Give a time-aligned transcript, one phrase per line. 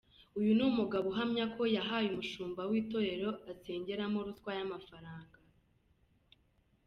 [0.39, 5.37] Uyu ni umugabo uhamya ko yahaye umushumba w’Itorero asengeramo ruswa y’amafaranga.